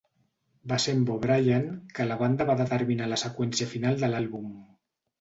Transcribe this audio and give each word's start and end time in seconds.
Va 0.71 0.79
ser 0.85 0.95
amb 0.99 1.11
O'Brien 1.17 1.69
que 1.99 2.09
la 2.09 2.19
banda 2.23 2.49
va 2.53 2.57
determinar 2.65 3.13
la 3.15 3.23
seqüència 3.27 3.73
final 3.79 4.05
de 4.05 4.15
l'àlbum. 4.15 4.53